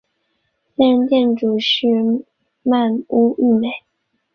[0.75, 1.85] 现任店主是
[2.63, 3.67] 鳗屋育美。